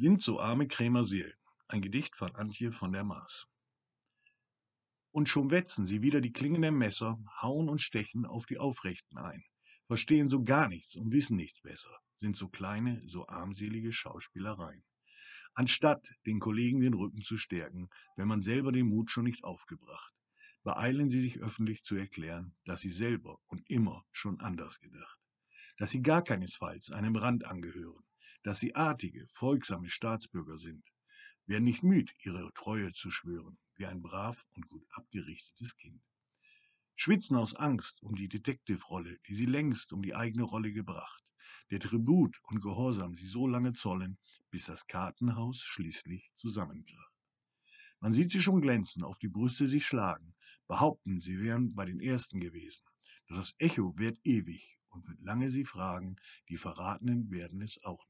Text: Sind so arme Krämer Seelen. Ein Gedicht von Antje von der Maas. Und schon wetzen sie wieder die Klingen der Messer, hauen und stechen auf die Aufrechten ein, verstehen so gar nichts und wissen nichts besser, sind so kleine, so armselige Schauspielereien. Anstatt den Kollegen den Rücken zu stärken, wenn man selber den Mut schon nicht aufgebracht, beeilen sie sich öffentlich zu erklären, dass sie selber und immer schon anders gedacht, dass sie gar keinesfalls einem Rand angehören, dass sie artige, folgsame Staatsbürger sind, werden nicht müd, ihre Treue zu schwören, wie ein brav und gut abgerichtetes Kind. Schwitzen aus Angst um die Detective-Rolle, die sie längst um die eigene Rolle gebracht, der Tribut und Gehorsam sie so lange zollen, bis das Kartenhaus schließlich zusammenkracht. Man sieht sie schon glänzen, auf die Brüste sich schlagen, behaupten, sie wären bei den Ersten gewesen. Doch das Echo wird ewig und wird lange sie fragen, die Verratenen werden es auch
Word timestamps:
Sind 0.00 0.22
so 0.22 0.40
arme 0.40 0.66
Krämer 0.66 1.04
Seelen. 1.04 1.36
Ein 1.68 1.82
Gedicht 1.82 2.16
von 2.16 2.34
Antje 2.34 2.72
von 2.72 2.90
der 2.90 3.04
Maas. 3.04 3.46
Und 5.10 5.28
schon 5.28 5.50
wetzen 5.50 5.84
sie 5.84 6.00
wieder 6.00 6.22
die 6.22 6.32
Klingen 6.32 6.62
der 6.62 6.72
Messer, 6.72 7.22
hauen 7.42 7.68
und 7.68 7.82
stechen 7.82 8.24
auf 8.24 8.46
die 8.46 8.56
Aufrechten 8.56 9.18
ein, 9.18 9.44
verstehen 9.88 10.30
so 10.30 10.42
gar 10.42 10.68
nichts 10.68 10.96
und 10.96 11.12
wissen 11.12 11.36
nichts 11.36 11.60
besser, 11.60 11.94
sind 12.16 12.34
so 12.34 12.48
kleine, 12.48 13.02
so 13.06 13.28
armselige 13.28 13.92
Schauspielereien. 13.92 14.82
Anstatt 15.52 16.08
den 16.24 16.40
Kollegen 16.40 16.80
den 16.80 16.94
Rücken 16.94 17.20
zu 17.20 17.36
stärken, 17.36 17.90
wenn 18.16 18.26
man 18.26 18.40
selber 18.40 18.72
den 18.72 18.86
Mut 18.86 19.10
schon 19.10 19.24
nicht 19.24 19.44
aufgebracht, 19.44 20.14
beeilen 20.62 21.10
sie 21.10 21.20
sich 21.20 21.40
öffentlich 21.40 21.82
zu 21.82 21.94
erklären, 21.96 22.56
dass 22.64 22.80
sie 22.80 22.90
selber 22.90 23.36
und 23.48 23.68
immer 23.68 24.06
schon 24.12 24.40
anders 24.40 24.80
gedacht, 24.80 25.18
dass 25.76 25.90
sie 25.90 26.00
gar 26.00 26.22
keinesfalls 26.24 26.90
einem 26.90 27.16
Rand 27.16 27.44
angehören, 27.44 28.02
dass 28.42 28.60
sie 28.60 28.74
artige, 28.74 29.26
folgsame 29.28 29.88
Staatsbürger 29.88 30.58
sind, 30.58 30.84
werden 31.46 31.64
nicht 31.64 31.82
müd, 31.82 32.12
ihre 32.22 32.52
Treue 32.54 32.92
zu 32.92 33.10
schwören, 33.10 33.58
wie 33.76 33.86
ein 33.86 34.02
brav 34.02 34.46
und 34.54 34.68
gut 34.68 34.84
abgerichtetes 34.90 35.76
Kind. 35.76 36.02
Schwitzen 36.96 37.36
aus 37.36 37.54
Angst 37.54 38.02
um 38.02 38.14
die 38.14 38.28
Detective-Rolle, 38.28 39.18
die 39.26 39.34
sie 39.34 39.46
längst 39.46 39.92
um 39.92 40.02
die 40.02 40.14
eigene 40.14 40.44
Rolle 40.44 40.70
gebracht, 40.70 41.24
der 41.70 41.80
Tribut 41.80 42.38
und 42.44 42.60
Gehorsam 42.60 43.14
sie 43.14 43.26
so 43.26 43.46
lange 43.46 43.72
zollen, 43.72 44.18
bis 44.50 44.66
das 44.66 44.86
Kartenhaus 44.86 45.62
schließlich 45.62 46.30
zusammenkracht. 46.36 47.14
Man 48.00 48.14
sieht 48.14 48.32
sie 48.32 48.40
schon 48.40 48.60
glänzen, 48.60 49.02
auf 49.02 49.18
die 49.18 49.28
Brüste 49.28 49.66
sich 49.66 49.86
schlagen, 49.86 50.34
behaupten, 50.66 51.20
sie 51.20 51.40
wären 51.40 51.74
bei 51.74 51.84
den 51.84 52.00
Ersten 52.00 52.40
gewesen. 52.40 52.82
Doch 53.28 53.36
das 53.36 53.54
Echo 53.58 53.96
wird 53.96 54.18
ewig 54.24 54.78
und 54.88 55.06
wird 55.08 55.20
lange 55.22 55.50
sie 55.50 55.64
fragen, 55.64 56.16
die 56.48 56.56
Verratenen 56.56 57.30
werden 57.30 57.62
es 57.62 57.82
auch 57.84 58.06